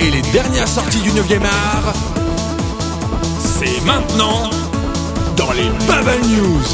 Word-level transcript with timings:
et 0.00 0.10
les 0.10 0.22
dernières 0.32 0.66
sorties 0.66 1.00
du 1.02 1.10
9e 1.10 1.44
art, 1.44 1.94
c'est 3.38 3.80
maintenant 3.84 4.50
dans 5.36 5.52
les 5.52 5.68
Bubble 5.86 6.26
News. 6.28 6.64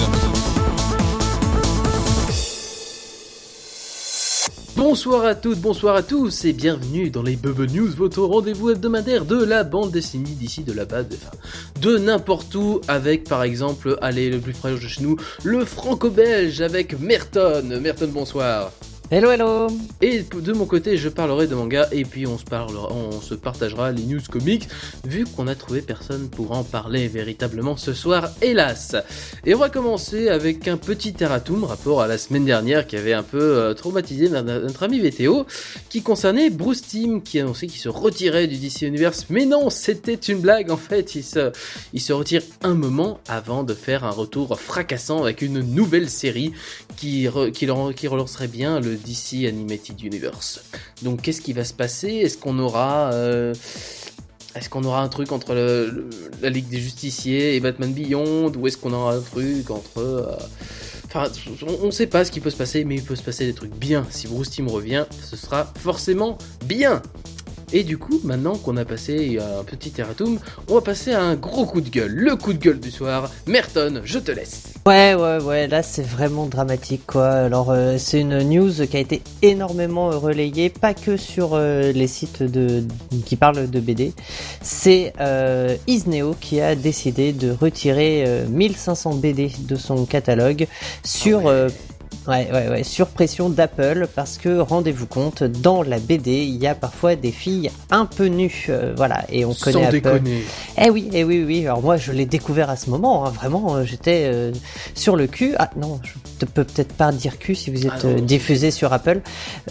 Bonsoir 4.74 5.26
à 5.26 5.34
toutes, 5.34 5.58
bonsoir 5.58 5.96
à 5.96 6.02
tous 6.02 6.46
et 6.46 6.54
bienvenue 6.54 7.10
dans 7.10 7.22
les 7.22 7.36
Bubble 7.36 7.66
News, 7.66 7.90
votre 7.94 8.22
rendez-vous 8.22 8.70
hebdomadaire 8.70 9.26
de 9.26 9.44
la 9.44 9.64
bande 9.64 9.90
dessinée 9.90 10.30
d'ici 10.30 10.62
de 10.62 10.72
là-bas, 10.72 11.02
de, 11.02 11.16
enfin, 11.16 11.36
de 11.82 11.98
n'importe 11.98 12.54
où, 12.54 12.80
avec 12.88 13.24
par 13.24 13.42
exemple, 13.42 13.98
allez, 14.00 14.30
le 14.30 14.38
plus 14.38 14.54
proche 14.54 14.80
de 14.80 14.88
chez 14.88 15.02
nous, 15.02 15.16
le 15.44 15.64
franco-belge 15.66 16.62
avec 16.62 16.98
Merton. 16.98 17.64
Merton, 17.82 18.08
bonsoir. 18.10 18.72
Hello 19.10 19.30
hello 19.30 19.68
Et 20.02 20.22
de 20.22 20.52
mon 20.52 20.66
côté, 20.66 20.98
je 20.98 21.08
parlerai 21.08 21.46
de 21.46 21.54
manga 21.54 21.88
et 21.92 22.04
puis 22.04 22.26
on 22.26 22.36
se 22.36 22.44
parlera, 22.44 22.92
on 22.92 23.22
se 23.22 23.32
partagera 23.32 23.90
les 23.90 24.02
news 24.02 24.20
comics 24.30 24.68
vu 25.06 25.24
qu'on 25.24 25.48
a 25.48 25.54
trouvé 25.54 25.80
personne 25.80 26.28
pour 26.28 26.52
en 26.52 26.62
parler 26.62 27.08
véritablement 27.08 27.78
ce 27.78 27.94
soir, 27.94 28.28
hélas. 28.42 28.96
Et 29.46 29.54
on 29.54 29.58
va 29.58 29.70
commencer 29.70 30.28
avec 30.28 30.68
un 30.68 30.76
petit 30.76 31.14
erratum 31.20 31.64
rapport 31.64 32.02
à 32.02 32.06
la 32.06 32.18
semaine 32.18 32.44
dernière 32.44 32.86
qui 32.86 32.96
avait 32.96 33.14
un 33.14 33.22
peu 33.22 33.40
euh, 33.40 33.72
traumatisé 33.72 34.28
notre 34.28 34.82
ami 34.82 35.00
VTO 35.00 35.46
qui 35.88 36.02
concernait 36.02 36.50
Bruce 36.50 36.82
Timm 36.82 37.22
qui 37.22 37.40
annonçait 37.40 37.66
qu'il 37.66 37.80
se 37.80 37.88
retirait 37.88 38.46
du 38.46 38.58
DC 38.58 38.82
Universe. 38.82 39.28
Mais 39.30 39.46
non, 39.46 39.70
c'était 39.70 40.16
une 40.16 40.40
blague 40.40 40.70
en 40.70 40.76
fait. 40.76 41.14
Il 41.14 41.24
se, 41.24 41.50
il 41.94 42.02
se 42.02 42.12
retire 42.12 42.42
un 42.62 42.74
moment 42.74 43.20
avant 43.26 43.62
de 43.62 43.72
faire 43.72 44.04
un 44.04 44.10
retour 44.10 44.60
fracassant 44.60 45.22
avec 45.22 45.40
une 45.40 45.60
nouvelle 45.60 46.10
série 46.10 46.52
qui, 46.98 47.26
qui, 47.54 47.66
qui 47.96 48.06
relancerait 48.06 48.48
bien 48.48 48.80
le 48.80 48.97
DC 48.98 49.46
Animated 49.46 50.00
Universe. 50.02 50.60
Donc 51.02 51.22
qu'est-ce 51.22 51.40
qui 51.40 51.52
va 51.52 51.64
se 51.64 51.74
passer? 51.74 52.08
Est-ce 52.08 52.38
qu'on 52.38 52.58
aura... 52.58 53.12
Euh, 53.12 53.54
est-ce 54.54 54.68
qu'on 54.70 54.82
aura 54.84 55.02
un 55.02 55.08
truc 55.08 55.30
entre 55.30 55.54
la 56.42 56.50
Ligue 56.50 56.68
des 56.68 56.80
Justiciers 56.80 57.54
et 57.54 57.60
Batman 57.60 57.92
Beyond? 57.92 58.52
Ou 58.56 58.66
est-ce 58.66 58.76
qu'on 58.76 58.92
aura 58.92 59.14
un 59.14 59.20
truc 59.20 59.70
entre... 59.70 59.98
Euh, 59.98 60.36
enfin, 61.06 61.30
on 61.82 61.86
ne 61.86 61.90
sait 61.90 62.06
pas 62.06 62.24
ce 62.24 62.32
qui 62.32 62.40
peut 62.40 62.50
se 62.50 62.56
passer, 62.56 62.84
mais 62.84 62.96
il 62.96 63.02
peut 63.02 63.14
se 63.14 63.22
passer 63.22 63.46
des 63.46 63.52
trucs 63.54 63.74
bien. 63.74 64.06
Si 64.10 64.26
Bruce 64.26 64.50
Team 64.50 64.68
revient, 64.68 65.04
ce 65.22 65.36
sera 65.36 65.72
forcément 65.78 66.38
bien. 66.64 67.02
Et 67.72 67.84
du 67.84 67.98
coup, 67.98 68.20
maintenant 68.24 68.56
qu'on 68.56 68.76
a 68.78 68.84
passé 68.84 69.38
un 69.38 69.62
petit 69.64 69.92
erratum, 69.98 70.38
on 70.68 70.74
va 70.74 70.80
passer 70.80 71.12
à 71.12 71.22
un 71.22 71.36
gros 71.36 71.66
coup 71.66 71.82
de 71.82 71.90
gueule. 71.90 72.12
Le 72.12 72.34
coup 72.36 72.54
de 72.54 72.58
gueule 72.58 72.80
du 72.80 72.90
soir. 72.90 73.30
Merton, 73.46 74.00
je 74.04 74.18
te 74.18 74.32
laisse. 74.32 74.77
Ouais, 74.88 75.14
ouais, 75.14 75.36
ouais, 75.42 75.66
là 75.66 75.82
c'est 75.82 76.02
vraiment 76.02 76.46
dramatique 76.46 77.02
quoi. 77.06 77.28
Alors 77.28 77.72
euh, 77.72 77.98
c'est 77.98 78.22
une 78.22 78.38
news 78.38 78.72
qui 78.90 78.96
a 78.96 79.00
été 79.00 79.20
énormément 79.42 80.08
relayée, 80.08 80.70
pas 80.70 80.94
que 80.94 81.18
sur 81.18 81.50
euh, 81.52 81.92
les 81.92 82.06
sites 82.06 82.42
de, 82.42 82.82
qui 83.26 83.36
parlent 83.36 83.68
de 83.68 83.80
BD. 83.80 84.14
C'est 84.62 85.12
euh, 85.20 85.76
Isneo 85.88 86.34
qui 86.40 86.62
a 86.62 86.74
décidé 86.74 87.34
de 87.34 87.50
retirer 87.50 88.46
1500 88.48 89.16
BD 89.16 89.52
de 89.58 89.76
son 89.76 90.06
catalogue 90.06 90.66
sur... 91.04 91.50
Ah 91.50 91.66
Ouais, 92.28 92.46
ouais, 92.52 92.68
ouais, 92.68 92.84
sur 92.84 93.06
pression 93.06 93.48
d'Apple 93.48 94.06
parce 94.14 94.36
que 94.36 94.58
rendez-vous 94.58 95.06
compte, 95.06 95.42
dans 95.42 95.82
la 95.82 95.98
BD, 95.98 96.42
il 96.42 96.56
y 96.56 96.66
a 96.66 96.74
parfois 96.74 97.16
des 97.16 97.32
filles 97.32 97.70
un 97.90 98.04
peu 98.04 98.26
nues, 98.26 98.66
euh, 98.68 98.92
voilà, 98.94 99.24
et 99.30 99.46
on 99.46 99.54
connaît 99.54 99.84
Sans 99.86 99.90
déconner. 99.90 100.42
Eh 100.76 100.90
oui, 100.90 101.08
eh 101.14 101.24
oui, 101.24 101.42
oui. 101.42 101.64
Alors 101.64 101.80
moi, 101.80 101.96
je 101.96 102.12
l'ai 102.12 102.26
découvert 102.26 102.68
à 102.68 102.76
ce 102.76 102.90
moment. 102.90 103.24
Hein, 103.24 103.30
vraiment, 103.30 103.76
euh, 103.76 103.84
j'étais 103.84 104.24
euh, 104.26 104.52
sur 104.94 105.16
le 105.16 105.26
cul. 105.26 105.54
Ah 105.58 105.70
non, 105.76 106.00
je 106.04 106.37
ne 106.42 106.46
peux 106.46 106.64
peut-être 106.64 106.92
pas 106.94 107.12
dire 107.12 107.38
cul 107.38 107.54
si 107.54 107.70
vous 107.70 107.86
êtes 107.86 108.04
ah 108.04 108.20
diffusé 108.20 108.70
sur 108.70 108.92
Apple. 108.92 109.20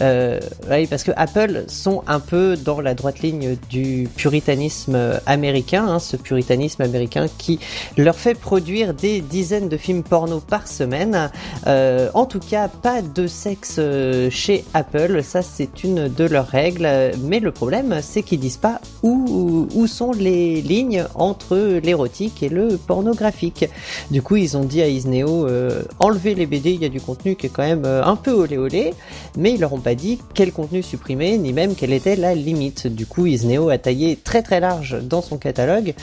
oui, 0.00 0.86
parce 0.88 1.04
que 1.04 1.12
Apple 1.16 1.64
sont 1.68 2.02
un 2.06 2.20
peu 2.20 2.56
dans 2.56 2.80
la 2.80 2.94
droite 2.94 3.20
ligne 3.20 3.56
du 3.70 4.08
puritanisme 4.16 5.20
américain, 5.26 5.86
hein, 5.86 5.98
ce 5.98 6.16
puritanisme 6.16 6.82
américain 6.82 7.26
qui 7.38 7.58
leur 7.96 8.16
fait 8.16 8.34
produire 8.34 8.94
des 8.94 9.20
dizaines 9.20 9.68
de 9.68 9.76
films 9.76 10.02
porno 10.02 10.40
par 10.40 10.68
semaine. 10.68 11.30
en 11.66 12.26
tout 12.26 12.40
cas, 12.40 12.68
pas 12.68 13.02
de 13.02 13.26
sexe 13.26 13.76
euh, 13.78 14.30
chez 14.30 14.64
Apple, 14.74 15.22
ça 15.22 15.42
c'est 15.42 15.84
une 15.84 16.08
de 16.08 16.24
leurs 16.24 16.46
règles. 16.46 16.88
Mais 17.22 17.40
le 17.40 17.52
problème, 17.52 18.00
c'est 18.02 18.22
qu'ils 18.22 18.40
disent 18.40 18.56
pas 18.56 18.80
où, 19.02 19.68
où 19.74 19.86
sont 19.86 20.12
les 20.12 20.60
lignes 20.60 21.04
entre 21.14 21.80
l'érotique 21.82 22.42
et 22.42 22.48
le 22.48 22.76
pornographique. 22.76 23.68
Du 24.10 24.22
coup, 24.22 24.36
ils 24.36 24.56
ont 24.56 24.64
dit 24.64 24.82
à 24.82 24.88
Isneo, 24.88 25.46
euh, 25.46 25.82
enlever 25.98 26.34
les 26.34 26.46
BD, 26.58 26.72
il 26.72 26.82
y 26.82 26.84
a 26.84 26.88
du 26.88 27.00
contenu 27.00 27.36
qui 27.36 27.46
est 27.46 27.50
quand 27.50 27.62
même 27.62 27.84
euh, 27.84 28.04
un 28.04 28.16
peu 28.16 28.32
olé 28.32 28.58
olé, 28.58 28.94
mais 29.36 29.52
ils 29.52 29.60
leur 29.60 29.72
ont 29.72 29.80
pas 29.80 29.94
dit 29.94 30.18
quel 30.34 30.52
contenu 30.52 30.82
supprimer, 30.82 31.38
ni 31.38 31.52
même 31.52 31.74
quelle 31.74 31.92
était 31.92 32.16
la 32.16 32.34
limite. 32.34 32.86
Du 32.86 33.06
coup, 33.06 33.26
Isneo 33.26 33.68
a 33.68 33.78
taillé 33.78 34.16
très 34.16 34.42
très 34.42 34.60
large 34.60 34.96
dans 35.02 35.22
son 35.22 35.36
catalogue 35.36 35.94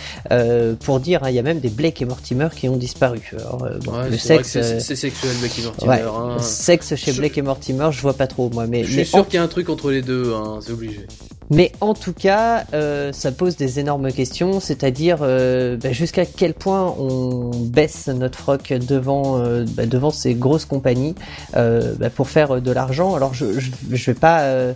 pour 0.82 1.00
dire, 1.00 1.24
hein, 1.24 1.30
il 1.30 1.36
y 1.36 1.40
a 1.40 1.44
même 1.44 1.60
des 1.60 1.70
Blake 1.70 2.02
et 2.02 2.06
Mortimer 2.06 2.48
qui 2.56 2.70
ont 2.70 2.78
disparu. 2.78 3.32
Alors, 3.34 3.68
le 4.10 4.18
sexe, 4.18 4.58
c'est 4.80 4.96
sexuel 4.96 5.36
Blake 5.40 5.60
et 5.60 5.64
Mortimer. 5.64 6.02
Hein. 6.08 6.40
Sexe 6.40 6.96
chez 6.96 7.14
Blake 7.14 7.38
et 7.38 7.42
Mortimer, 7.42 7.90
je 7.92 8.02
vois 8.02 8.14
pas 8.14 8.28
trop 8.28 8.50
moi. 8.50 8.68
Mais, 8.68 8.84
je 8.84 8.92
suis 8.92 9.06
sûr 9.06 9.26
qu'il 9.26 9.36
y 9.36 9.38
a 9.38 9.44
un 9.44 9.48
truc 9.48 9.70
entre 9.70 9.92
les 9.92 10.02
deux, 10.02 10.34
hein, 10.34 10.60
c'est 10.62 10.72
obligé. 10.72 11.06
Mais 11.52 11.72
en 11.80 11.94
tout 11.94 12.14
cas, 12.14 12.66
euh, 12.74 13.12
ça 13.12 13.32
pose 13.32 13.56
des 13.56 13.80
énormes 13.80 14.12
questions, 14.12 14.60
c'est-à-dire 14.60 15.20
euh, 15.22 15.78
bah, 15.78 15.92
jusqu'à 15.92 16.26
quel 16.26 16.54
point 16.54 16.94
on 16.98 17.52
baisse 17.54 18.08
notre 18.08 18.40
froc 18.40 18.74
devant 18.74 19.40
euh, 19.40 19.66
bah, 19.76 19.86
devant 19.86 20.10
ces 20.10 20.34
grosses 20.34 20.66
compagnies 20.66 21.16
bah, 21.54 22.10
pour 22.14 22.30
faire 22.30 22.62
de 22.62 22.72
l'argent. 22.72 23.16
Alors 23.16 23.34
je, 23.34 23.60
je, 23.60 23.72
je 23.92 24.06
vais 24.12 24.18
pas 24.18 24.74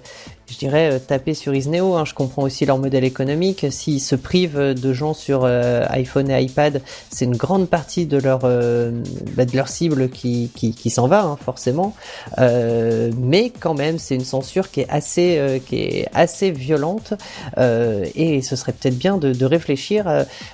je 0.49 0.57
dirais, 0.57 0.91
euh, 0.93 0.99
taper 0.99 1.33
sur 1.33 1.53
Isneo. 1.53 1.95
Hein. 1.95 2.05
Je 2.05 2.13
comprends 2.13 2.43
aussi 2.43 2.65
leur 2.65 2.77
modèle 2.77 3.03
économique. 3.03 3.65
S'ils 3.69 4.01
se 4.01 4.15
privent 4.15 4.57
de 4.57 4.93
gens 4.93 5.13
sur 5.13 5.41
euh, 5.43 5.85
iPhone 5.89 6.29
et 6.31 6.41
iPad, 6.41 6.81
c'est 7.09 7.25
une 7.25 7.35
grande 7.35 7.69
partie 7.69 8.05
de 8.05 8.17
leur, 8.17 8.41
euh, 8.43 8.91
bah, 9.35 9.45
de 9.45 9.55
leur 9.55 9.67
cible 9.67 10.09
qui, 10.09 10.51
qui, 10.55 10.73
qui 10.73 10.89
s'en 10.89 11.07
va, 11.07 11.23
hein, 11.23 11.37
forcément. 11.43 11.93
Euh, 12.39 13.11
mais 13.17 13.51
quand 13.51 13.73
même, 13.73 13.99
c'est 13.99 14.15
une 14.15 14.25
censure 14.25 14.71
qui 14.71 14.81
est 14.81 14.89
assez, 14.89 15.61
qui 15.67 15.75
est 15.75 16.07
assez 16.13 16.51
violente. 16.51 17.13
et 17.57 18.41
ce 18.41 18.55
serait 18.55 18.73
peut-être 18.73 18.97
bien 18.97 19.17
de, 19.17 19.33
de 19.33 19.45
réfléchir 19.45 20.05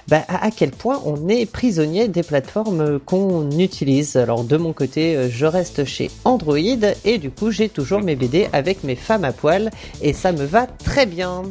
bah, 0.07 0.23
à, 0.27 0.45
à, 0.45 0.51
quel 0.51 0.71
point 0.71 1.01
on 1.05 1.27
est 1.29 1.45
prisonnier 1.45 2.07
des 2.07 2.23
plateformes 2.23 2.99
qu'on 2.99 3.49
utilise. 3.51 4.15
Alors 4.15 4.43
de 4.43 4.57
mon 4.57 4.73
côté, 4.73 5.29
je 5.29 5.45
reste 5.45 5.85
chez 5.85 6.09
Android 6.23 6.57
et 6.57 7.17
du 7.17 7.29
coup, 7.29 7.51
j'ai 7.51 7.69
toujours 7.69 8.01
mes 8.01 8.15
BD 8.15 8.47
avec 8.53 8.83
mes 8.83 8.95
femmes 8.95 9.23
à 9.23 9.31
poil 9.31 9.69
et 10.01 10.13
ça 10.13 10.31
me 10.31 10.45
va 10.45 10.67
très 10.67 11.05
bien. 11.05 11.43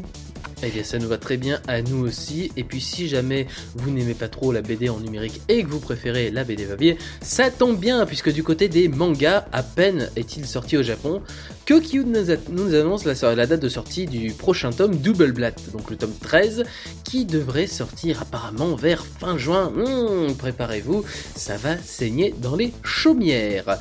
Eh 0.66 0.70
bien, 0.70 0.82
ça 0.82 0.98
nous 0.98 1.08
va 1.08 1.18
très 1.18 1.36
bien 1.36 1.60
à 1.68 1.82
nous 1.82 2.06
aussi. 2.06 2.50
Et 2.56 2.64
puis, 2.64 2.80
si 2.80 3.06
jamais 3.06 3.46
vous 3.74 3.90
n'aimez 3.90 4.14
pas 4.14 4.28
trop 4.28 4.50
la 4.50 4.62
BD 4.62 4.88
en 4.88 4.98
numérique 4.98 5.42
et 5.48 5.62
que 5.62 5.68
vous 5.68 5.80
préférez 5.80 6.30
la 6.30 6.42
BD 6.44 6.64
papier, 6.64 6.96
ça 7.20 7.50
tombe 7.50 7.78
bien, 7.78 8.06
puisque 8.06 8.32
du 8.32 8.42
côté 8.42 8.68
des 8.68 8.88
mangas, 8.88 9.44
à 9.52 9.62
peine 9.62 10.08
est-il 10.16 10.46
sorti 10.46 10.78
au 10.78 10.82
Japon, 10.82 11.20
Kokyu 11.66 12.04
nous, 12.06 12.74
annonce 12.74 13.04
la, 13.04 13.46
date 13.46 13.60
de 13.60 13.68
sortie 13.68 14.06
du 14.06 14.32
prochain 14.32 14.70
tome 14.70 14.96
Double 14.96 15.32
Blatt, 15.32 15.60
donc 15.72 15.90
le 15.90 15.96
tome 15.96 16.14
13, 16.22 16.64
qui 17.04 17.26
devrait 17.26 17.66
sortir 17.66 18.22
apparemment 18.22 18.74
vers 18.74 19.04
fin 19.04 19.36
juin. 19.36 19.70
Hmm, 19.70 20.34
préparez-vous, 20.34 21.04
ça 21.36 21.58
va 21.58 21.76
saigner 21.76 22.34
dans 22.40 22.56
les 22.56 22.72
chaumières. 22.82 23.78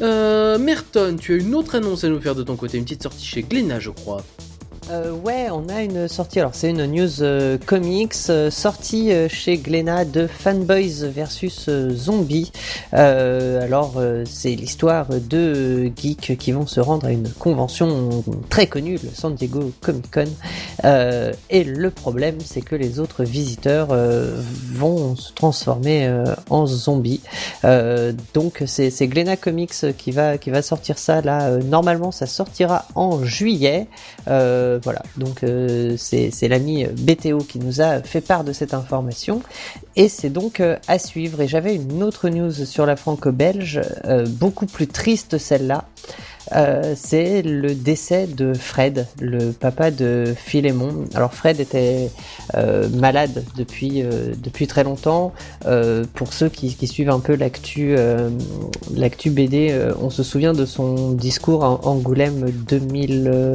Euh, 0.00 0.58
Merton, 0.58 1.16
tu 1.20 1.32
as 1.34 1.36
une 1.36 1.54
autre 1.54 1.74
annonce 1.74 2.04
à 2.04 2.08
nous 2.08 2.20
faire 2.20 2.34
de 2.34 2.42
ton 2.42 2.56
côté, 2.56 2.78
une 2.78 2.84
petite 2.84 3.02
sortie 3.02 3.26
chez 3.26 3.42
Glénat, 3.42 3.80
je 3.80 3.90
crois. 3.90 4.22
Euh, 4.90 5.12
ouais, 5.12 5.48
on 5.50 5.68
a 5.68 5.82
une 5.82 6.08
sortie. 6.08 6.40
Alors, 6.40 6.54
c'est 6.54 6.70
une 6.70 6.86
news 6.86 7.22
euh, 7.22 7.58
comics 7.58 8.14
euh, 8.30 8.50
sortie 8.50 9.10
chez 9.28 9.58
Glénat 9.58 10.06
de 10.06 10.26
Fanboys 10.26 11.04
versus 11.14 11.68
Zombies. 11.90 12.52
alors, 12.92 14.02
c'est 14.24 14.54
l'histoire 14.54 15.06
de 15.08 15.90
geeks 15.94 16.36
qui 16.38 16.52
vont 16.52 16.66
se 16.66 16.80
rendre 16.80 17.06
à 17.06 17.12
une 17.12 17.28
convention 17.28 18.24
très 18.48 18.66
connue, 18.66 18.98
le 19.02 19.10
San 19.12 19.34
Diego 19.34 19.72
Comic 19.80 20.10
Con. 20.10 20.24
et 21.50 21.64
le 21.64 21.90
problème, 21.90 22.36
c'est 22.44 22.60
que 22.60 22.76
les 22.76 23.00
autres 23.00 23.24
visiteurs 23.24 23.88
vont 24.72 25.16
se 25.16 25.32
transformer 25.32 26.10
en 26.50 26.66
zombies. 26.66 27.20
donc, 28.34 28.62
c'est, 28.66 28.90
c'est 28.90 29.08
Comics 29.40 29.96
qui 29.96 30.12
va 30.12 30.38
qui 30.38 30.50
va 30.50 30.62
sortir 30.62 30.98
ça 30.98 31.20
là. 31.20 31.50
normalement, 31.58 32.12
ça 32.12 32.26
sortira 32.26 32.86
en 32.94 33.24
juillet. 33.24 33.86
Voilà, 34.82 35.02
donc 35.16 35.42
euh, 35.42 35.96
c'est 35.96 36.48
l'ami 36.48 36.84
BTO 36.84 37.38
qui 37.38 37.58
nous 37.58 37.80
a 37.80 38.02
fait 38.02 38.20
part 38.20 38.44
de 38.44 38.52
cette 38.52 38.74
information 38.74 39.42
et 39.96 40.08
c'est 40.08 40.30
donc 40.30 40.60
euh, 40.60 40.76
à 40.88 40.98
suivre. 40.98 41.40
Et 41.40 41.48
j'avais 41.48 41.74
une 41.74 42.02
autre 42.02 42.28
news 42.28 42.52
sur 42.52 42.86
la 42.86 42.96
franco-belge, 42.96 43.80
beaucoup 44.28 44.66
plus 44.66 44.86
triste 44.86 45.38
celle-là. 45.38 45.84
C'est 46.94 47.42
le 47.42 47.74
décès 47.74 48.26
de 48.26 48.54
Fred, 48.54 49.06
le 49.20 49.52
papa 49.52 49.90
de 49.90 50.34
Philémon. 50.36 51.04
Alors 51.14 51.34
Fred 51.34 51.60
était 51.60 52.10
malade 52.94 53.44
depuis 53.56 54.02
depuis 54.42 54.66
très 54.66 54.84
longtemps. 54.84 55.32
pour 56.14 56.32
ceux 56.32 56.48
qui, 56.48 56.86
suivent 56.86 57.10
un 57.10 57.20
peu 57.20 57.36
l'actu 57.36 57.96
BD, 59.30 59.78
on 60.00 60.10
se 60.10 60.22
souvient 60.22 60.52
de 60.52 60.64
son 60.64 61.12
discours 61.12 61.64
à 61.64 61.86
Angoulême 61.86 62.50
2000, 62.50 63.52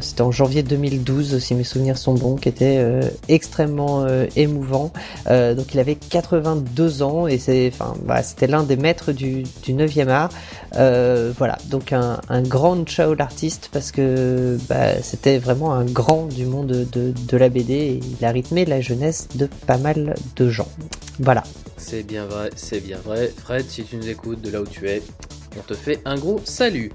c'était 0.00 0.22
en 0.22 0.32
janvier 0.32 0.62
2012 0.62 1.38
si 1.38 1.54
mes 1.54 1.64
souvenirs 1.64 1.98
sont 1.98 2.14
bons, 2.14 2.36
qui 2.36 2.48
était 2.48 2.84
extrêmement 3.28 4.06
émouvant. 4.36 4.92
donc 5.26 5.74
il 5.74 5.80
avait 5.80 5.94
82 5.94 7.02
ans 7.02 7.26
et 7.26 7.38
c'était 7.38 8.46
l'un 8.46 8.62
des 8.62 8.76
maîtres 8.76 9.12
du, 9.12 9.44
du 9.62 9.74
9e 9.74 10.08
art. 10.08 10.30
Euh, 10.76 11.32
voilà, 11.36 11.58
grand 12.42 12.84
ciao 12.84 13.14
l'artiste 13.14 13.70
parce 13.72 13.92
que 13.92 14.58
bah, 14.68 15.00
c'était 15.02 15.38
vraiment 15.38 15.74
un 15.74 15.84
grand 15.84 16.26
du 16.26 16.46
monde 16.46 16.86
de, 16.92 17.12
de 17.12 17.36
la 17.36 17.48
BD 17.48 17.72
et 17.72 18.00
il 18.18 18.24
a 18.24 18.30
rythmé 18.30 18.64
la 18.64 18.80
jeunesse 18.80 19.28
de 19.34 19.48
pas 19.66 19.78
mal 19.78 20.14
de 20.36 20.48
gens. 20.48 20.68
Voilà. 21.18 21.42
C'est 21.76 22.02
bien 22.02 22.26
vrai, 22.26 22.50
c'est 22.56 22.80
bien 22.80 22.98
vrai. 22.98 23.32
Fred, 23.36 23.68
si 23.68 23.84
tu 23.84 23.96
nous 23.96 24.08
écoutes 24.08 24.40
de 24.42 24.50
là 24.50 24.60
où 24.60 24.66
tu 24.66 24.88
es, 24.88 25.02
on 25.56 25.62
te 25.62 25.74
fait 25.74 26.00
un 26.04 26.16
gros 26.16 26.40
salut. 26.44 26.92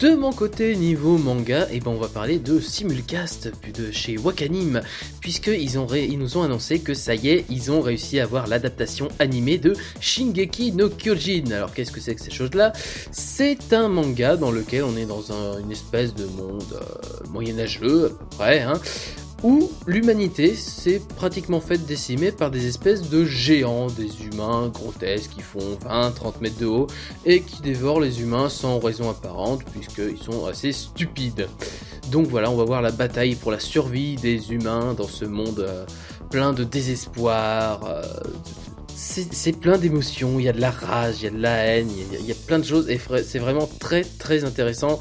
De 0.00 0.14
mon 0.14 0.32
côté, 0.32 0.74
niveau 0.76 1.18
manga, 1.18 1.68
et 1.70 1.76
eh 1.76 1.80
ben 1.80 1.92
on 1.92 1.98
va 1.98 2.08
parler 2.08 2.38
de 2.38 2.58
Simulcast 2.58 3.52
de 3.76 3.92
chez 3.92 4.18
Wakanim, 4.18 4.80
puisqu'ils 5.20 5.74
ils 5.74 6.18
nous 6.18 6.36
ont 6.36 6.42
annoncé 6.42 6.80
que 6.80 6.94
ça 6.94 7.14
y 7.14 7.28
est, 7.28 7.44
ils 7.48 7.70
ont 7.70 7.80
réussi 7.80 8.18
à 8.18 8.24
avoir 8.24 8.46
l'adaptation 8.46 9.08
animée 9.18 9.58
de 9.58 9.74
Shingeki 10.00 10.72
no 10.72 10.88
Kyojin. 10.88 11.50
Alors 11.52 11.72
qu'est-ce 11.72 11.92
que 11.92 12.00
c'est 12.00 12.14
que 12.14 12.22
ces 12.22 12.30
choses-là? 12.30 12.72
C'est 13.12 13.72
un 13.72 13.88
manga 13.88 14.36
dans 14.36 14.50
lequel 14.50 14.84
on 14.84 14.96
est 14.96 15.06
dans 15.06 15.32
une 15.32 15.70
espèce 15.70 16.14
de 16.14 16.24
monde 16.24 16.64
euh, 16.72 17.28
moyenâgeux 17.30 18.06
à 18.06 18.08
peu 18.08 18.36
près, 18.36 18.62
hein, 18.62 18.80
où 19.44 19.70
l'humanité 19.86 20.54
s'est 20.54 21.02
pratiquement 21.16 21.60
faite 21.60 21.84
décimer 21.84 22.32
par 22.32 22.50
des 22.50 22.66
espèces 22.66 23.10
de 23.10 23.26
géants, 23.26 23.88
des 23.88 24.24
humains 24.24 24.68
grotesques 24.72 25.32
qui 25.32 25.42
font 25.42 25.76
20-30 25.86 26.40
mètres 26.40 26.58
de 26.58 26.64
haut 26.64 26.86
et 27.26 27.42
qui 27.42 27.60
dévorent 27.60 28.00
les 28.00 28.22
humains 28.22 28.48
sans 28.48 28.78
raison 28.78 29.10
apparente 29.10 29.62
puisqu'ils 29.64 30.16
sont 30.16 30.46
assez 30.46 30.72
stupides. 30.72 31.46
Donc 32.10 32.26
voilà, 32.28 32.50
on 32.50 32.56
va 32.56 32.64
voir 32.64 32.80
la 32.80 32.90
bataille 32.90 33.34
pour 33.34 33.52
la 33.52 33.60
survie 33.60 34.16
des 34.16 34.50
humains 34.50 34.94
dans 34.94 35.06
ce 35.06 35.26
monde 35.26 35.60
euh, 35.60 35.84
plein 36.30 36.54
de 36.54 36.64
désespoir. 36.64 37.84
Euh, 37.84 38.02
c'est 38.96 39.58
plein 39.60 39.76
d'émotions, 39.76 40.38
il 40.38 40.44
y 40.44 40.48
a 40.48 40.52
de 40.52 40.60
la 40.60 40.70
rage, 40.70 41.16
il 41.18 41.24
y 41.24 41.26
a 41.26 41.30
de 41.30 41.42
la 41.42 41.56
haine, 41.66 41.88
il 41.90 42.26
y 42.26 42.32
a 42.32 42.34
plein 42.46 42.58
de 42.58 42.64
choses 42.64 42.88
et 42.88 42.98
c'est 43.24 43.40
vraiment 43.40 43.68
très 43.78 44.04
très 44.04 44.44
intéressant. 44.44 45.00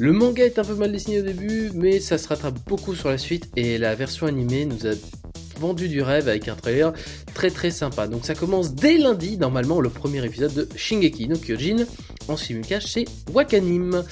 Le 0.00 0.12
manga 0.14 0.46
est 0.46 0.58
un 0.58 0.64
peu 0.64 0.74
mal 0.74 0.92
dessiné 0.92 1.20
au 1.20 1.22
début, 1.22 1.70
mais 1.74 2.00
ça 2.00 2.16
se 2.16 2.26
rattrape 2.26 2.58
beaucoup 2.66 2.94
sur 2.94 3.10
la 3.10 3.18
suite 3.18 3.50
et 3.54 3.76
la 3.76 3.94
version 3.94 4.26
animée 4.26 4.64
nous 4.64 4.86
a 4.86 4.92
vendu 5.60 5.90
du 5.90 6.00
rêve 6.00 6.26
avec 6.26 6.48
un 6.48 6.56
trailer 6.56 6.94
très 7.34 7.50
très 7.50 7.70
sympa. 7.70 8.08
Donc 8.08 8.24
ça 8.24 8.34
commence 8.34 8.74
dès 8.74 8.96
lundi, 8.96 9.36
normalement, 9.36 9.78
le 9.78 9.90
premier 9.90 10.24
épisode 10.24 10.54
de 10.54 10.68
Shingeki 10.74 11.28
no 11.28 11.36
Kyojin 11.36 11.84
en 12.28 12.38
simulcast 12.38 12.86
chez 12.86 13.04
Wakanim. 13.34 14.02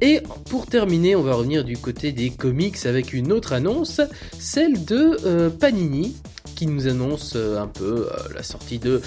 Et 0.00 0.20
pour 0.48 0.66
terminer, 0.66 1.16
on 1.16 1.22
va 1.22 1.34
revenir 1.34 1.64
du 1.64 1.76
côté 1.76 2.12
des 2.12 2.30
comics 2.30 2.86
avec 2.86 3.12
une 3.12 3.32
autre 3.32 3.52
annonce, 3.52 4.00
celle 4.38 4.84
de 4.84 5.18
euh, 5.26 5.50
Panini 5.50 6.14
qui 6.56 6.66
nous 6.66 6.88
annonce 6.88 7.34
euh, 7.36 7.60
un 7.60 7.68
peu 7.68 8.08
euh, 8.10 8.16
la 8.34 8.42
sortie 8.42 8.80
de 8.80 9.00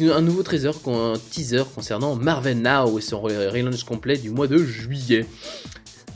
un 0.00 0.20
nouveau 0.20 0.42
trésor, 0.42 0.74
un 0.86 1.14
teaser 1.30 1.62
concernant 1.74 2.16
Marvel 2.16 2.60
Now 2.60 2.98
et 2.98 3.02
son 3.02 3.20
relaunch 3.20 3.84
complet 3.84 4.16
du 4.16 4.30
mois 4.30 4.48
de 4.48 4.58
juillet. 4.58 5.26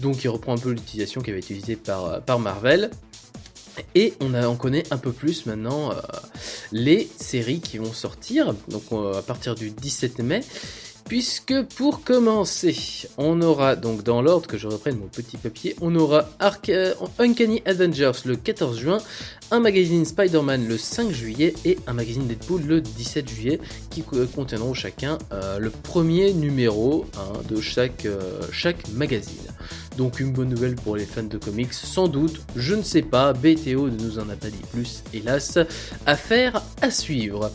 Donc 0.00 0.24
il 0.24 0.28
reprend 0.28 0.54
un 0.54 0.58
peu 0.58 0.70
l'utilisation 0.70 1.20
qui 1.20 1.30
avait 1.30 1.38
été 1.38 1.54
utilisée 1.54 1.76
par, 1.76 2.04
euh, 2.06 2.20
par 2.20 2.40
Marvel. 2.40 2.90
Et 3.94 4.14
on, 4.20 4.34
a, 4.34 4.48
on 4.48 4.56
connaît 4.56 4.82
un 4.90 4.98
peu 4.98 5.12
plus 5.12 5.46
maintenant 5.46 5.90
les 6.70 7.08
séries 7.18 7.60
qui 7.60 7.78
vont 7.78 7.92
sortir, 7.92 8.54
donc 8.68 8.82
à 9.16 9.22
partir 9.22 9.54
du 9.54 9.70
17 9.70 10.18
mai. 10.18 10.42
Puisque 11.10 11.62
pour 11.74 12.04
commencer, 12.04 13.08
on 13.18 13.42
aura 13.42 13.74
donc 13.74 14.04
dans 14.04 14.22
l'ordre 14.22 14.46
que 14.46 14.56
je 14.56 14.68
reprenne 14.68 14.96
mon 14.96 15.08
petit 15.08 15.38
papier, 15.38 15.74
on 15.80 15.96
aura 15.96 16.30
Uncanny 17.18 17.62
Avengers 17.66 18.12
le 18.26 18.36
14 18.36 18.78
juin, 18.78 18.98
un 19.50 19.58
magazine 19.58 20.04
Spider-Man 20.04 20.68
le 20.68 20.78
5 20.78 21.10
juillet 21.10 21.52
et 21.64 21.78
un 21.88 21.94
magazine 21.94 22.28
Deadpool 22.28 22.62
le 22.62 22.80
17 22.80 23.28
juillet 23.28 23.58
qui 23.90 24.04
contiendront 24.04 24.72
chacun 24.72 25.18
euh, 25.32 25.58
le 25.58 25.70
premier 25.70 26.32
numéro 26.32 27.06
hein, 27.18 27.40
de 27.48 27.60
chaque, 27.60 28.06
euh, 28.06 28.42
chaque 28.52 28.86
magazine. 28.90 29.48
Donc 29.96 30.20
une 30.20 30.30
bonne 30.30 30.50
nouvelle 30.50 30.76
pour 30.76 30.94
les 30.94 31.06
fans 31.06 31.24
de 31.24 31.38
comics, 31.38 31.74
sans 31.74 32.06
doute, 32.06 32.40
je 32.54 32.76
ne 32.76 32.84
sais 32.84 33.02
pas, 33.02 33.32
BTO 33.32 33.90
ne 33.90 34.00
nous 34.00 34.20
en 34.20 34.28
a 34.28 34.36
pas 34.36 34.50
dit 34.50 34.62
plus, 34.72 35.02
hélas, 35.12 35.58
affaire 36.06 36.62
à 36.80 36.92
suivre. 36.92 37.50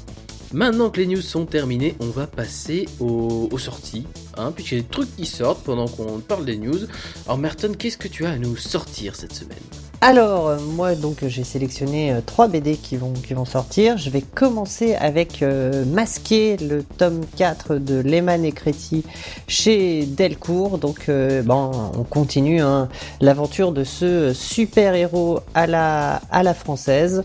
Maintenant 0.53 0.89
que 0.89 0.99
les 0.99 1.07
news 1.07 1.21
sont 1.21 1.45
terminées, 1.45 1.95
on 1.99 2.07
va 2.07 2.27
passer 2.27 2.85
aux, 2.99 3.49
sorties, 3.57 4.05
hein, 4.37 4.51
puisqu'il 4.51 4.75
y 4.75 4.79
a 4.79 4.83
des 4.83 4.87
trucs 4.89 5.15
qui 5.15 5.25
sortent 5.25 5.63
pendant 5.63 5.87
qu'on 5.87 6.19
parle 6.19 6.45
des 6.45 6.57
news. 6.57 6.79
Alors 7.25 7.37
Merton, 7.37 7.73
qu'est-ce 7.77 7.97
que 7.97 8.07
tu 8.07 8.25
as 8.25 8.31
à 8.31 8.37
nous 8.37 8.55
sortir 8.55 9.15
cette 9.15 9.33
semaine? 9.33 9.57
Alors, 10.01 10.49
euh, 10.49 10.57
moi, 10.59 10.93
donc, 10.95 11.17
j'ai 11.25 11.43
sélectionné 11.43 12.11
euh, 12.11 12.19
trois 12.25 12.47
BD 12.47 12.75
qui 12.75 12.97
vont, 12.97 13.13
qui 13.13 13.33
vont 13.33 13.45
sortir. 13.45 13.97
Je 13.97 14.09
vais 14.09 14.21
commencer 14.21 14.93
avec 14.95 15.41
euh, 15.41 15.85
Masqué, 15.85 16.57
le 16.57 16.83
tome 16.83 17.21
4 17.37 17.75
de 17.75 18.01
Lehman 18.01 18.43
et 18.43 18.51
Créti 18.51 19.03
chez 19.47 20.05
Delcourt. 20.05 20.77
Donc, 20.77 21.09
bon, 21.43 21.71
on 21.97 22.03
continue 22.03 22.61
hein, 22.61 22.89
l'aventure 23.21 23.71
de 23.71 23.83
ce 23.83 24.33
super-héros 24.33 25.39
à 25.53 25.65
la, 25.65 26.21
à 26.29 26.43
la 26.43 26.53
française. 26.53 27.23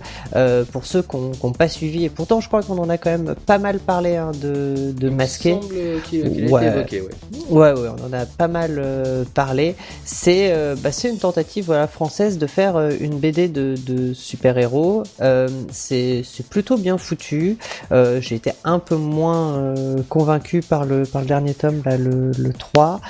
pour 0.73 0.87
ceux 0.87 1.03
qui 1.03 1.17
n'ont 1.17 1.53
pas 1.53 1.69
suivi, 1.69 2.05
et 2.05 2.09
pourtant, 2.09 2.41
je 2.41 2.49
crois 2.49 2.63
qu'on 2.63 2.79
en 2.79 2.89
a 2.89 2.99
quand 2.99 3.11
même 3.11 3.35
pas 3.47 3.59
mal 3.59 3.79
parlé 3.79 4.17
hein, 4.17 4.33
de, 4.41 4.93
de 4.93 5.11
Masqué. 5.11 5.55
ouais. 6.13 6.67
Évoqué, 6.67 7.01
ouais. 7.01 7.09
ouais. 7.51 7.75
on 7.77 8.07
en 8.07 8.13
a 8.13 8.27
pas 8.27 8.49
mal 8.49 8.83
parlé. 9.35 9.75
C'est 10.05 10.55
bah, 10.83 10.91
une 11.05 11.19
tentative 11.19 11.67
voilà, 11.67 11.87
française 11.87 12.39
de 12.39 12.47
faire 12.47 12.70
euh, 12.77 12.97
une 13.01 13.19
BD 13.19 13.49
de, 13.49 13.75
super-héros. 14.15 15.03
Euh, 15.21 15.49
c'est 15.71 16.25
plutôt 16.49 16.77
bien 16.77 16.99
foutu. 16.99 17.59
Euh, 17.93 18.21
j'ai 18.21 18.37
été 18.37 18.53
un 18.65 18.79
peu 18.79 18.97
moins 18.97 19.75
convaincu 20.09 20.61
par 20.61 20.85
le, 20.85 21.05
par 21.05 21.23
le 21.23 21.29
dernier 21.29 21.55
tome, 21.55 21.83
là, 21.85 21.97
le, 21.97 22.33
le 22.37 22.53
3. 22.53 23.01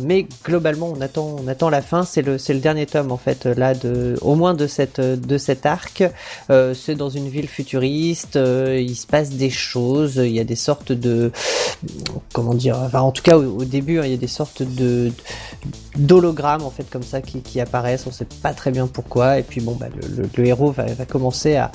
mais 0.00 0.26
globalement, 0.44 0.92
on 0.96 1.00
attend, 1.00 1.36
on 1.42 1.48
attend 1.48 1.70
la 1.70 1.82
fin. 1.82 2.04
C'est 2.04 2.22
le, 2.22 2.36
le 2.48 2.60
dernier 2.60 2.86
tome, 2.86 3.12
en 3.12 3.16
fait, 3.16 3.46
là, 3.46 3.74
de, 3.74 4.16
au 4.20 4.34
moins 4.34 4.54
de, 4.54 4.66
cette, 4.66 5.00
de 5.00 5.38
cet 5.38 5.66
arc. 5.66 6.04
c'est 6.48 6.94
dans 6.94 7.10
une 7.10 7.28
ville 7.28 7.48
futuriste. 7.48 8.36
il 8.36 8.96
se 8.96 9.06
passe 9.06 9.30
des 9.30 9.50
choses. 9.50 10.16
Il 10.16 10.32
y 10.32 10.40
a 10.40 10.44
des 10.44 10.56
sortes 10.56 10.92
de. 10.92 11.32
Comment 12.32 12.54
dire 12.54 12.76
en 12.94 13.12
tout 13.12 13.22
cas, 13.22 13.36
au, 13.36 13.64
début, 13.64 13.98
hein, 13.98 14.02
il 14.04 14.10
y 14.10 14.14
a 14.14 14.18
des 14.18 14.26
sortes 14.26 14.62
de 14.62 15.12
d'hologrammes 15.96 16.62
en 16.62 16.70
fait 16.70 16.88
comme 16.88 17.02
ça 17.02 17.22
qui, 17.22 17.40
qui 17.40 17.58
apparaissent 17.58 18.06
on 18.06 18.12
sait 18.12 18.26
pas 18.42 18.52
très 18.52 18.70
bien 18.70 18.75
pourquoi. 18.86 19.38
Et 19.38 19.42
puis 19.42 19.60
bon 19.60 19.72
bah, 19.72 19.86
le, 20.36 20.46
héros 20.46 20.70
va, 20.70 20.84
commencer 21.08 21.56
à, 21.56 21.70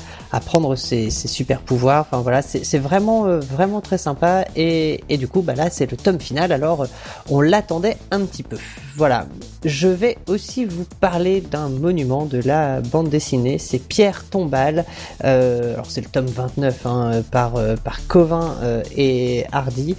prendre 0.46 0.75
ses, 0.75 1.10
super 1.10 1.62
pouvoirs. 1.62 2.01
Enfin 2.01 2.22
voilà 2.22 2.41
c'est 2.41 2.77
vraiment 2.77 3.25
euh, 3.25 3.39
vraiment 3.39 3.81
très 3.81 3.98
sympa. 3.98 4.46
Et, 4.55 5.03
et 5.10 5.17
du 5.17 5.27
coup 5.27 5.41
bah 5.41 5.55
là 5.55 5.70
c'est 5.70 5.89
le 5.89 5.98
tome 5.98 6.20
final. 6.20 6.51
Alors 6.51 6.86
on 7.29 7.41
l'attendait 7.41 7.98
un 8.12 8.22
petit 8.22 8.43
peu. 8.43 8.58
Voilà. 8.96 9.25
Je 9.63 9.88
vais 9.88 10.17
aussi 10.27 10.65
vous 10.65 10.86
parler 11.00 11.41
d'un 11.41 11.70
monument 11.70 12.25
de 12.25 12.39
la 12.39 12.81
bande 12.81 13.10
dessinée. 13.10 13.58
C'est 13.58 13.79
Pierre 13.79 14.25
Tombal. 14.29 14.86
Euh, 15.24 15.74
alors 15.74 15.89
c'est 15.89 16.01
le 16.01 16.08
tome 16.08 16.25
29 16.25 16.86
hein, 16.86 17.24
par 17.31 17.55
euh, 17.55 17.75
par 17.75 18.05
Covin 18.08 18.55
et 18.96 19.46
Hardy. 19.51 19.96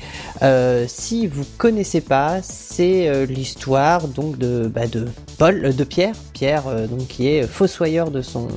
Si 0.86 1.26
vous 1.26 1.44
connaissez 1.58 2.00
pas 2.00 2.42
c'est 2.42 3.26
l'histoire 3.26 4.08
donc 4.08 4.38
de 4.38 4.70
bah, 4.72 4.86
de 4.86 5.08
Paul 5.38 5.74
de 5.74 5.84
Pierre 5.84 6.14
Pierre 6.42 6.88
donc 6.88 7.06
qui 7.06 7.28
est 7.28 7.46
fossoyeur 7.46 8.10
de 8.10 8.20
son 8.20 8.48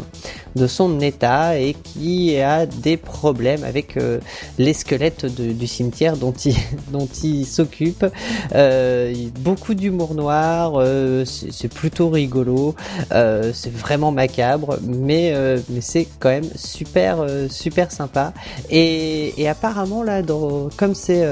de 0.55 0.67
son 0.67 1.00
état 1.01 1.59
et 1.59 1.74
qui 1.74 2.39
a 2.39 2.65
des 2.65 2.97
problèmes 2.97 3.63
avec 3.63 3.97
euh, 3.97 4.19
les 4.57 4.74
squelettes 4.74 5.25
du 5.25 5.67
cimetière 5.67 6.17
dont 6.17 6.31
il, 6.31 6.55
dont 6.91 7.07
il 7.24 7.45
s'occupe. 7.45 8.05
Euh, 8.53 9.13
beaucoup 9.39 9.74
d'humour 9.74 10.15
noir, 10.15 10.74
euh, 10.75 11.25
c'est 11.25 11.67
plutôt 11.67 12.09
rigolo, 12.09 12.75
c'est 13.09 13.71
vraiment 13.71 14.12
macabre, 14.12 14.77
mais, 14.81 15.33
mais 15.69 15.81
c'est 15.81 16.07
quand 16.19 16.29
même 16.29 16.50
super 16.55 17.25
super 17.50 17.91
sympa. 17.91 18.33
Et, 18.69 19.47
apparemment 19.47 20.03
là, 20.03 20.21
dans, 20.21 20.69
comme 20.77 20.95
c'est 20.95 21.24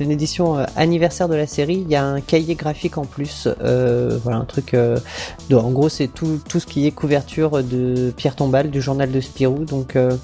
une 0.00 0.10
édition 0.10 0.56
anniversaire 0.76 1.28
de 1.28 1.34
la 1.34 1.46
série, 1.46 1.82
il 1.84 1.90
y 1.90 1.96
a 1.96 2.04
un 2.04 2.20
cahier 2.20 2.54
graphique 2.54 2.98
en 2.98 3.04
plus. 3.04 3.48
voilà 3.58 4.38
un 4.38 4.44
truc. 4.44 4.74
en 4.74 5.70
gros, 5.70 5.88
c'est 5.88 6.08
tout 6.08 6.40
tout 6.48 6.60
ce 6.60 6.66
qui 6.66 6.86
est 6.86 6.90
couverture 6.90 7.62
de 7.62 8.12
Pierre 8.16 8.36
Tombal 8.36 8.69
du 8.70 8.80
journal 8.80 9.10
de 9.10 9.20
Spirou. 9.20 9.64
Donc, 9.64 9.96
euh, 9.96 10.16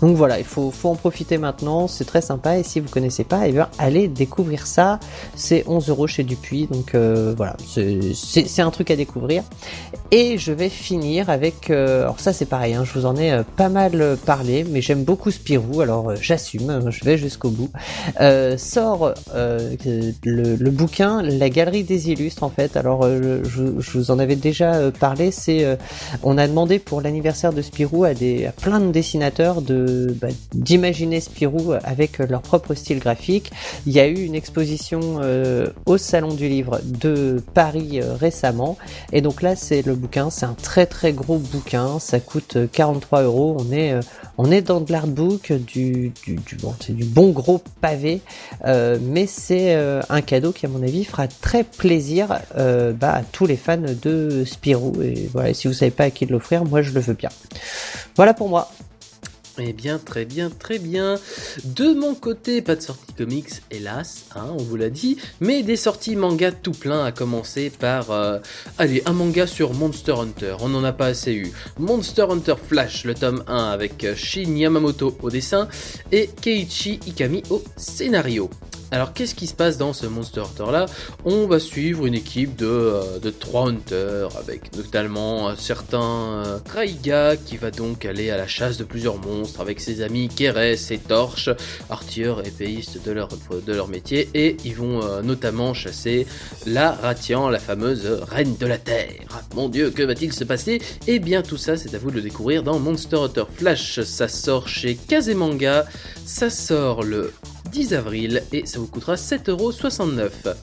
Donc 0.00 0.16
voilà, 0.16 0.38
il 0.38 0.44
faut, 0.44 0.72
en 0.84 0.94
profiter 0.94 1.38
maintenant, 1.38 1.88
c'est 1.88 2.04
très 2.04 2.20
sympa. 2.20 2.58
Et 2.58 2.62
si 2.62 2.80
vous 2.80 2.88
connaissez 2.88 3.24
pas, 3.24 3.48
eh 3.48 3.54
allez 3.78 4.08
découvrir 4.08 4.66
ça. 4.66 5.00
C'est 5.34 5.64
11 5.66 5.88
euros 5.88 6.06
chez 6.06 6.22
Dupuis, 6.22 6.66
donc 6.66 6.94
euh, 6.94 7.34
voilà, 7.36 7.56
c'est 7.66 8.62
un 8.62 8.70
truc 8.70 8.90
à 8.90 8.96
découvrir. 8.96 9.42
Et 10.10 10.38
je 10.38 10.52
vais 10.52 10.68
finir 10.68 11.30
avec, 11.30 11.70
euh, 11.70 12.02
alors 12.02 12.20
ça 12.20 12.32
c'est 12.32 12.44
pareil, 12.44 12.74
hein, 12.74 12.84
je 12.84 12.98
vous 12.98 13.06
en 13.06 13.16
ai 13.16 13.42
pas 13.56 13.68
mal 13.68 14.16
parlé, 14.24 14.64
mais 14.64 14.80
j'aime 14.80 15.04
beaucoup 15.04 15.30
Spirou, 15.30 15.80
alors 15.80 16.14
j'assume, 16.16 16.90
je 16.90 17.04
vais 17.04 17.16
jusqu'au 17.16 17.50
bout. 17.50 17.70
sort 18.58 19.14
le, 19.34 20.12
le, 20.24 20.70
bouquin 20.70 21.22
La 21.22 21.48
Galerie 21.48 21.84
des 21.84 22.10
Illustres 22.10 22.42
en 22.42 22.50
fait. 22.50 22.76
Alors 22.76 23.04
je, 23.04 23.78
je 23.78 23.98
vous 23.98 24.10
en 24.10 24.18
avais 24.18 24.36
déjà 24.36 24.90
parlé, 24.92 25.30
c'est 25.30 25.78
on 26.22 26.38
a 26.38 26.46
demandé 26.46 26.78
pour 26.78 27.00
l'anniversaire 27.00 27.52
de 27.52 27.62
Spirou 27.62 27.93
à, 28.02 28.14
plein 28.60 28.80
de 28.80 28.90
dessinateurs 28.90 29.62
de 29.62 30.16
bah, 30.20 30.28
d'imaginer 30.52 31.20
Spirou 31.20 31.74
avec 31.84 32.18
leur 32.18 32.42
propre 32.42 32.74
style 32.74 32.98
graphique. 32.98 33.52
Il 33.86 33.92
y 33.92 34.00
a 34.00 34.06
eu 34.08 34.24
une 34.24 34.34
exposition 34.34 35.20
euh, 35.22 35.68
au 35.86 35.98
Salon 35.98 36.34
du 36.34 36.48
Livre 36.48 36.80
de 36.84 37.42
Paris 37.54 38.00
euh, 38.00 38.14
récemment, 38.14 38.76
et 39.12 39.20
donc 39.20 39.42
là 39.42 39.54
c'est 39.54 39.86
le 39.86 39.94
bouquin, 39.94 40.30
c'est 40.30 40.46
un 40.46 40.54
très 40.54 40.86
très 40.86 41.12
gros 41.12 41.38
bouquin, 41.38 41.98
ça 41.98 42.18
coûte 42.18 42.58
43 42.72 43.20
euh, 43.20 43.24
euros. 43.24 43.56
On 43.58 43.72
est 43.72 43.94
on 44.38 44.50
est 44.50 44.62
dans 44.62 44.80
de 44.80 44.90
l'artbook, 44.90 45.52
du, 45.52 46.12
du, 46.24 46.34
du 46.34 46.56
bon, 46.56 46.74
c'est 46.80 46.94
du 46.94 47.04
bon 47.04 47.30
gros 47.30 47.62
pavé, 47.80 48.20
mais 48.64 49.26
c'est 49.26 49.74
un 50.08 50.20
cadeau 50.22 50.50
qui 50.50 50.66
à 50.66 50.68
mon 50.68 50.82
avis 50.82 51.04
fera 51.04 51.28
très 51.28 51.62
plaisir 51.62 52.28
bah, 52.56 53.14
à 53.14 53.22
tous 53.22 53.46
les 53.46 53.56
fans 53.56 53.76
de 53.76 54.44
Spirou. 54.44 55.00
Et 55.02 55.28
voilà, 55.32 55.54
si 55.54 55.68
vous 55.68 55.74
savez 55.74 55.92
pas 55.92 56.04
à 56.04 56.10
qui 56.10 56.26
l'offrir, 56.26 56.64
moi 56.64 56.82
je 56.82 56.90
le 56.92 57.00
veux 57.00 57.14
bien. 57.14 57.30
Voilà 58.16 58.34
pour 58.34 58.48
moi. 58.48 58.70
Eh 59.58 59.72
bien, 59.72 59.98
très 59.98 60.24
bien, 60.24 60.50
très 60.50 60.80
bien. 60.80 61.16
De 61.64 61.94
mon 61.94 62.16
côté, 62.16 62.60
pas 62.60 62.74
de 62.74 62.80
sortie 62.80 63.12
comics, 63.12 63.50
hélas, 63.70 64.24
hein, 64.34 64.48
on 64.50 64.56
vous 64.56 64.74
l'a 64.74 64.90
dit, 64.90 65.16
mais 65.40 65.62
des 65.62 65.76
sorties 65.76 66.16
manga 66.16 66.50
tout 66.50 66.72
plein, 66.72 67.04
à 67.04 67.12
commencer 67.12 67.70
par, 67.70 68.10
euh, 68.10 68.40
allez, 68.78 69.02
un 69.06 69.12
manga 69.12 69.46
sur 69.46 69.72
Monster 69.72 70.14
Hunter, 70.18 70.56
on 70.60 70.70
n'en 70.70 70.82
a 70.82 70.92
pas 70.92 71.06
assez 71.06 71.32
eu. 71.34 71.52
Monster 71.78 72.26
Hunter 72.28 72.56
Flash, 72.68 73.04
le 73.04 73.14
tome 73.14 73.44
1, 73.46 73.56
avec 73.56 74.04
Shin 74.16 74.56
Yamamoto 74.56 75.16
au 75.22 75.30
dessin 75.30 75.68
et 76.10 76.28
Keiichi 76.40 76.98
Ikami 77.06 77.44
au 77.50 77.62
scénario. 77.76 78.50
Alors 78.90 79.12
qu'est-ce 79.12 79.34
qui 79.34 79.46
se 79.46 79.54
passe 79.54 79.76
dans 79.76 79.92
ce 79.92 80.06
Monster 80.06 80.40
Hunter 80.40 80.70
là 80.70 80.86
On 81.24 81.46
va 81.46 81.58
suivre 81.58 82.06
une 82.06 82.14
équipe 82.14 82.56
de, 82.56 82.66
euh, 82.66 83.18
de 83.18 83.30
3 83.30 83.70
hunters 83.70 84.36
avec 84.36 84.76
notamment 84.76 85.48
un 85.48 85.56
certain 85.56 86.44
euh, 86.44 86.58
Kraiga 86.60 87.36
qui 87.36 87.56
va 87.56 87.70
donc 87.70 88.04
aller 88.04 88.30
à 88.30 88.36
la 88.36 88.46
chasse 88.46 88.76
de 88.76 88.84
plusieurs 88.84 89.18
monstres 89.18 89.60
avec 89.60 89.80
ses 89.80 90.02
amis 90.02 90.28
Keres 90.28 90.92
et 90.92 90.98
Torche, 90.98 91.50
artilleurs 91.90 92.44
et 92.44 92.48
épéistes 92.48 93.04
de 93.04 93.12
leur, 93.12 93.28
de 93.28 93.72
leur 93.72 93.88
métier 93.88 94.28
et 94.34 94.56
ils 94.64 94.76
vont 94.76 95.02
euh, 95.02 95.22
notamment 95.22 95.74
chasser 95.74 96.26
la 96.66 96.92
Ratian, 96.92 97.48
la 97.48 97.58
fameuse 97.58 98.06
reine 98.06 98.56
de 98.56 98.66
la 98.66 98.78
Terre. 98.78 99.42
Mon 99.54 99.68
dieu, 99.68 99.90
que 99.90 100.02
va-t-il 100.02 100.32
se 100.32 100.44
passer? 100.44 100.80
Eh 101.06 101.18
bien 101.18 101.42
tout 101.42 101.56
ça 101.56 101.76
c'est 101.76 101.94
à 101.94 101.98
vous 101.98 102.10
de 102.10 102.16
le 102.16 102.22
découvrir 102.22 102.62
dans 102.62 102.78
Monster 102.78 103.16
Hunter 103.16 103.44
Flash, 103.52 104.02
ça 104.02 104.28
sort 104.28 104.68
chez 104.68 104.94
Kazemanga, 104.94 105.86
ça 106.24 106.50
sort 106.50 107.02
le 107.02 107.32
10 107.74 107.92
avril 107.94 108.40
et 108.52 108.66
ça 108.66 108.78
vous 108.78 108.86
coûtera 108.86 109.16
7,69€. 109.16 110.54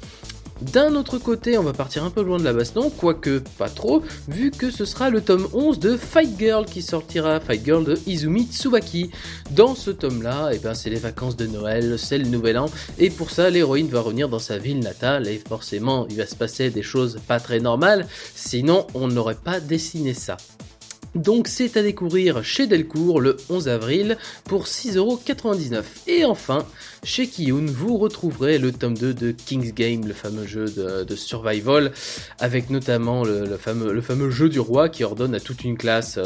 D'un 0.61 0.95
autre 0.95 1.17
côté, 1.17 1.57
on 1.57 1.63
va 1.63 1.73
partir 1.73 2.05
un 2.05 2.09
peu 2.09 2.21
loin 2.21 2.37
de 2.37 2.45
la 2.45 2.53
baston, 2.53 2.89
quoique 2.89 3.41
pas 3.57 3.67
trop, 3.67 4.01
vu 4.29 4.49
que 4.49 4.71
ce 4.71 4.85
sera 4.85 5.09
le 5.09 5.19
tome 5.19 5.49
11 5.51 5.79
de 5.79 5.97
Fight 5.97 6.39
Girl 6.39 6.65
qui 6.65 6.81
sortira, 6.81 7.41
Fight 7.41 7.65
Girl 7.65 7.83
de 7.83 7.99
Izumi 8.07 8.45
Tsubaki. 8.45 9.11
Dans 9.49 9.75
ce 9.75 9.91
tome-là, 9.91 10.51
eh 10.53 10.59
ben, 10.59 10.73
c'est 10.73 10.89
les 10.89 10.99
vacances 10.99 11.35
de 11.35 11.47
Noël, 11.47 11.99
c'est 11.99 12.17
le 12.17 12.27
nouvel 12.27 12.57
an, 12.57 12.69
et 12.97 13.09
pour 13.09 13.29
ça, 13.29 13.49
l'héroïne 13.49 13.89
va 13.89 13.99
revenir 13.99 14.29
dans 14.29 14.39
sa 14.39 14.57
ville 14.57 14.79
natale, 14.79 15.27
et 15.27 15.41
forcément, 15.45 16.07
il 16.09 16.15
va 16.15 16.25
se 16.25 16.35
passer 16.35 16.69
des 16.69 16.83
choses 16.83 17.19
pas 17.27 17.41
très 17.41 17.59
normales, 17.59 18.07
sinon 18.35 18.87
on 18.93 19.09
n'aurait 19.09 19.35
pas 19.35 19.59
dessiné 19.59 20.13
ça. 20.13 20.37
Donc 21.15 21.49
c'est 21.49 21.75
à 21.75 21.83
découvrir 21.83 22.43
chez 22.43 22.67
Delcourt 22.67 23.19
le 23.19 23.35
11 23.49 23.67
avril 23.67 24.17
pour 24.45 24.65
6,99€. 24.65 25.83
Et 26.07 26.23
enfin, 26.23 26.65
chez 27.03 27.27
Kiyun, 27.27 27.65
vous 27.65 27.97
retrouverez 27.97 28.57
le 28.57 28.71
tome 28.71 28.97
2 28.97 29.13
de 29.13 29.31
King's 29.31 29.73
Game, 29.73 30.07
le 30.07 30.13
fameux 30.13 30.47
jeu 30.47 30.65
de, 30.65 31.15
survival, 31.15 31.91
avec 32.39 32.69
notamment 32.69 33.23
le, 33.23 33.57
fameux, 33.57 34.29
jeu 34.29 34.47
du 34.47 34.59
roi 34.59 34.87
qui 34.87 35.03
ordonne 35.03 35.35
à 35.35 35.41
toute 35.41 35.65
une 35.65 35.77
classe 35.77 36.17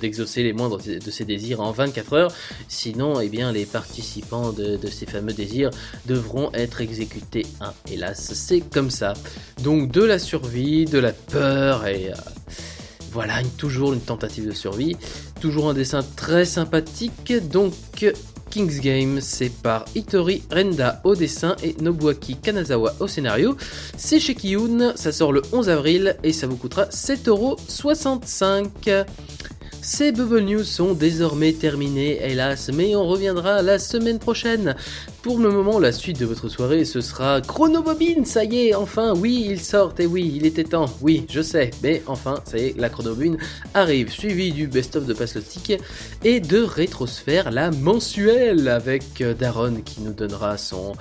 d'exaucer 0.00 0.42
les 0.42 0.54
moindres 0.54 0.78
de 0.78 1.10
ses 1.10 1.24
désirs 1.26 1.60
en 1.60 1.72
24 1.72 2.12
heures. 2.14 2.32
Sinon, 2.68 3.20
eh 3.20 3.28
bien, 3.28 3.52
les 3.52 3.66
participants 3.66 4.52
de, 4.52 4.78
ces 4.86 5.06
fameux 5.06 5.34
désirs 5.34 5.70
devront 6.06 6.50
être 6.54 6.80
exécutés. 6.80 7.44
Hein, 7.60 7.74
hélas, 7.90 8.32
c'est 8.32 8.60
comme 8.60 8.90
ça. 8.90 9.12
Donc 9.62 9.90
de 9.90 10.02
la 10.02 10.18
survie, 10.18 10.86
de 10.86 10.98
la 10.98 11.12
peur 11.12 11.86
et... 11.86 12.12
Euh, 12.12 12.14
voilà, 13.16 13.42
toujours 13.56 13.92
une 13.94 14.02
tentative 14.02 14.46
de 14.46 14.52
survie. 14.52 14.94
Toujours 15.40 15.70
un 15.70 15.74
dessin 15.74 16.04
très 16.16 16.44
sympathique. 16.44 17.32
Donc, 17.50 17.72
King's 18.50 18.80
Game, 18.80 19.22
c'est 19.22 19.48
par 19.48 19.86
Hitori 19.94 20.42
Renda 20.52 21.00
au 21.02 21.16
dessin 21.16 21.56
et 21.62 21.74
Nobuaki 21.80 22.36
Kanazawa 22.36 22.94
au 23.00 23.08
scénario. 23.08 23.56
C'est 23.96 24.20
chez 24.20 24.34
Kiyun, 24.34 24.92
ça 24.96 25.12
sort 25.12 25.32
le 25.32 25.40
11 25.50 25.70
avril 25.70 26.16
et 26.24 26.34
ça 26.34 26.46
vous 26.46 26.58
coûtera 26.58 26.84
7,65€. 26.84 29.06
Ces 29.80 30.12
Bubble 30.12 30.40
News 30.40 30.64
sont 30.64 30.92
désormais 30.92 31.54
terminés, 31.54 32.18
hélas, 32.20 32.70
mais 32.74 32.94
on 32.96 33.06
reviendra 33.06 33.62
la 33.62 33.78
semaine 33.78 34.18
prochaine 34.18 34.76
pour 35.26 35.40
le 35.40 35.50
moment, 35.50 35.80
la 35.80 35.90
suite 35.90 36.20
de 36.20 36.24
votre 36.24 36.48
soirée, 36.48 36.84
ce 36.84 37.00
sera 37.00 37.40
Chronobobine, 37.40 38.24
ça 38.24 38.44
y 38.44 38.68
est, 38.68 38.74
enfin, 38.76 39.12
oui, 39.16 39.44
il 39.50 39.60
sort, 39.60 39.92
et 39.98 40.06
oui, 40.06 40.32
il 40.36 40.46
était 40.46 40.62
temps, 40.62 40.86
oui, 41.00 41.26
je 41.28 41.40
sais, 41.40 41.72
mais 41.82 42.00
enfin, 42.06 42.36
ça 42.44 42.58
y 42.58 42.66
est, 42.66 42.78
la 42.78 42.88
Chronobobine 42.88 43.36
arrive, 43.74 44.08
suivi 44.12 44.52
du 44.52 44.68
best-of 44.68 45.04
de 45.04 45.14
Paslotique 45.14 45.72
et 46.22 46.38
de 46.38 46.62
Rétrosphère, 46.62 47.50
la 47.50 47.72
mensuelle, 47.72 48.68
avec 48.68 49.20
euh, 49.20 49.34
Daron 49.34 49.80
qui 49.84 50.00
nous 50.00 50.12
donnera 50.12 50.56
son, 50.58 50.92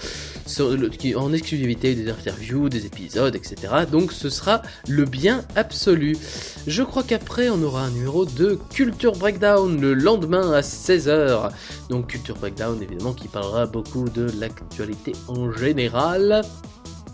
en 1.15 1.33
exclusivité 1.33 1.93
des 1.93 2.09
interviews, 2.09 2.67
des 2.67 2.87
épisodes, 2.87 3.35
etc. 3.35 3.73
Donc 3.91 4.11
ce 4.11 4.29
sera 4.29 4.63
le 4.87 5.05
bien 5.05 5.45
absolu. 5.55 6.17
Je 6.65 6.81
crois 6.81 7.03
qu'après, 7.03 7.49
on 7.49 7.61
aura 7.61 7.83
un 7.83 7.91
numéro 7.91 8.25
de 8.25 8.57
Culture 8.73 9.13
Breakdown 9.13 9.79
le 9.79 9.93
lendemain 9.93 10.51
à 10.51 10.61
16h. 10.61 11.51
Donc 11.89 12.07
Culture 12.07 12.35
Breakdown, 12.37 12.81
évidemment, 12.81 13.13
qui 13.13 13.27
parlera 13.27 13.67
beaucoup 13.67 14.09
de 14.15 14.27
l'actualité 14.39 15.13
en 15.27 15.51
général. 15.51 16.41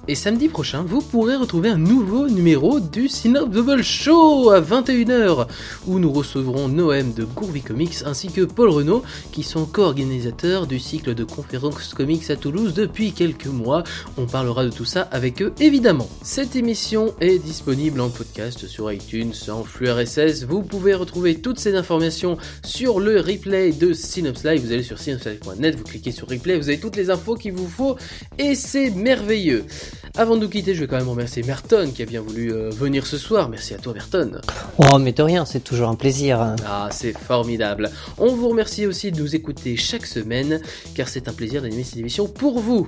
Et 0.07 0.15
samedi 0.15 0.47
prochain, 0.47 0.83
vous 0.83 1.01
pourrez 1.01 1.35
retrouver 1.35 1.69
un 1.69 1.77
nouveau 1.77 2.27
numéro 2.27 2.79
du 2.79 3.07
Double 3.51 3.83
Show 3.83 4.49
à 4.49 4.59
21h, 4.59 5.45
où 5.85 5.99
nous 5.99 6.11
recevrons 6.11 6.67
Noëm 6.67 7.13
de 7.13 7.23
Gourvi 7.23 7.61
Comics 7.61 7.97
ainsi 8.03 8.29
que 8.29 8.41
Paul 8.41 8.69
Renault, 8.69 9.03
qui 9.31 9.43
sont 9.43 9.67
co-organisateurs 9.67 10.65
du 10.65 10.79
cycle 10.79 11.13
de 11.13 11.23
conférences 11.23 11.93
comics 11.93 12.31
à 12.31 12.35
Toulouse 12.35 12.73
depuis 12.73 13.11
quelques 13.11 13.45
mois. 13.45 13.83
On 14.17 14.25
parlera 14.25 14.65
de 14.65 14.71
tout 14.71 14.85
ça 14.85 15.01
avec 15.11 15.39
eux, 15.43 15.53
évidemment. 15.59 16.09
Cette 16.23 16.55
émission 16.55 17.13
est 17.21 17.37
disponible 17.37 18.01
en 18.01 18.09
podcast 18.09 18.65
sur 18.65 18.91
iTunes, 18.91 19.33
en 19.49 19.63
flux 19.63 19.91
RSS. 19.91 20.45
Vous 20.45 20.63
pouvez 20.63 20.95
retrouver 20.95 21.35
toutes 21.35 21.59
ces 21.59 21.75
informations 21.75 22.37
sur 22.65 22.99
le 22.99 23.19
replay 23.19 23.71
de 23.71 23.93
Synops 23.93 24.43
Live. 24.45 24.65
Vous 24.65 24.71
allez 24.71 24.83
sur 24.83 24.97
synopslive.net, 24.97 25.75
vous 25.75 25.83
cliquez 25.83 26.11
sur 26.11 26.27
replay, 26.27 26.57
vous 26.57 26.69
avez 26.69 26.79
toutes 26.79 26.95
les 26.95 27.11
infos 27.11 27.35
qu'il 27.35 27.53
vous 27.53 27.69
faut, 27.69 27.97
et 28.39 28.55
c'est 28.55 28.89
merveilleux. 28.89 29.65
Avant 30.17 30.35
de 30.35 30.41
nous 30.41 30.49
quitter, 30.49 30.75
je 30.75 30.81
vais 30.81 30.87
quand 30.87 30.97
même 30.97 31.09
remercier 31.09 31.41
Merton 31.43 31.91
qui 31.93 32.01
a 32.01 32.05
bien 32.05 32.21
voulu 32.21 32.53
euh, 32.53 32.69
venir 32.69 33.05
ce 33.05 33.17
soir. 33.17 33.49
Merci 33.49 33.73
à 33.73 33.77
toi 33.77 33.93
Merton. 33.93 34.41
Oh 34.77 34.97
mais 34.99 35.13
de 35.13 35.23
rien, 35.23 35.45
c'est 35.45 35.61
toujours 35.61 35.89
un 35.89 35.95
plaisir. 35.95 36.55
Ah 36.65 36.89
c'est 36.91 37.17
formidable. 37.17 37.89
On 38.17 38.35
vous 38.35 38.49
remercie 38.49 38.85
aussi 38.85 39.11
de 39.11 39.19
nous 39.19 39.35
écouter 39.35 39.77
chaque 39.77 40.05
semaine 40.05 40.61
car 40.95 41.07
c'est 41.07 41.27
un 41.27 41.33
plaisir 41.33 41.61
d'animer 41.61 41.83
cette 41.83 41.97
émission 41.97 42.27
pour 42.27 42.59
vous. 42.59 42.87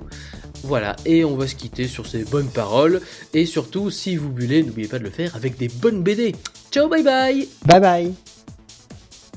Voilà, 0.63 0.96
et 1.06 1.25
on 1.25 1.36
va 1.36 1.48
se 1.48 1.56
quitter 1.56 1.88
sur 1.88 2.08
ces 2.08 2.24
bonnes 2.24 2.50
paroles. 2.50 3.01
Et 3.34 3.46
surtout, 3.46 3.89
si 3.89 4.15
vous 4.15 4.30
bullez, 4.30 4.63
n'oubliez 4.63 4.88
pas 4.88 5.00
de 5.00 5.03
le 5.03 5.10
faire 5.10 5.36
avec 5.36 5.58
des 5.58 5.68
bonnes 5.68 6.03
BD. 6.03 6.36
Ciao, 6.72 6.88
bye 6.88 7.03
bye 7.03 7.48
Bye 7.65 7.80
bye 7.80 8.13